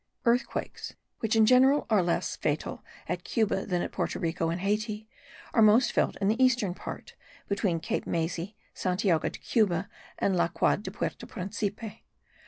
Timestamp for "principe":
11.27-12.03